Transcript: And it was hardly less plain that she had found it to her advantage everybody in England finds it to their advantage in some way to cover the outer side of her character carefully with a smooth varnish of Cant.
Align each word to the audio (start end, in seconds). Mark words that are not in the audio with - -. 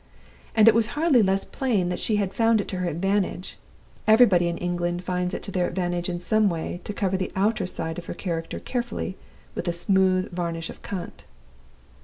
And 0.55 0.67
it 0.67 0.73
was 0.73 0.87
hardly 0.97 1.21
less 1.21 1.45
plain 1.45 1.89
that 1.89 1.99
she 1.99 2.15
had 2.15 2.33
found 2.33 2.59
it 2.59 2.67
to 2.69 2.77
her 2.77 2.89
advantage 2.89 3.59
everybody 4.07 4.47
in 4.47 4.57
England 4.57 5.03
finds 5.03 5.35
it 5.35 5.43
to 5.43 5.51
their 5.51 5.67
advantage 5.67 6.09
in 6.09 6.19
some 6.19 6.49
way 6.49 6.81
to 6.85 6.91
cover 6.91 7.17
the 7.17 7.31
outer 7.35 7.67
side 7.67 7.99
of 7.99 8.07
her 8.07 8.15
character 8.15 8.59
carefully 8.59 9.15
with 9.53 9.67
a 9.67 9.71
smooth 9.71 10.31
varnish 10.31 10.71
of 10.71 10.81
Cant. 10.81 11.23